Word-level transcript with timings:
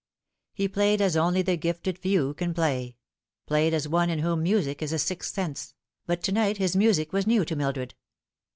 He 0.55 0.67
played 0.67 0.99
as 0.99 1.15
only 1.15 1.43
the 1.43 1.55
gifted 1.55 1.99
few 1.99 2.33
can 2.33 2.55
play 2.55 2.97
played 3.45 3.71
as 3.71 3.87
one 3.87 4.09
in 4.09 4.17
whom 4.17 4.41
music 4.41 4.81
is 4.81 4.91
a 4.91 4.97
sixth 4.97 5.31
sense, 5.31 5.75
but 6.07 6.23
to 6.23 6.31
night 6.31 6.57
his 6.57 6.75
music 6.75 7.13
was 7.13 7.27
new 7.27 7.45
to 7.45 7.55
Mildred. 7.55 7.93